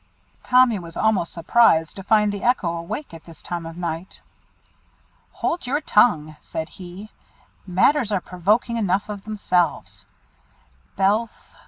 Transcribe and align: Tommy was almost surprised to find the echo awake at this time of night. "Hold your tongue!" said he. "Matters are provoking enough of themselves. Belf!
Tommy 0.43 0.79
was 0.79 0.97
almost 0.97 1.31
surprised 1.31 1.95
to 1.95 2.01
find 2.01 2.31
the 2.33 2.41
echo 2.41 2.75
awake 2.75 3.13
at 3.13 3.23
this 3.25 3.43
time 3.43 3.67
of 3.67 3.77
night. 3.77 4.19
"Hold 5.31 5.67
your 5.67 5.79
tongue!" 5.79 6.35
said 6.39 6.69
he. 6.69 7.09
"Matters 7.67 8.11
are 8.11 8.19
provoking 8.19 8.77
enough 8.77 9.09
of 9.09 9.25
themselves. 9.25 10.07
Belf! 10.97 11.29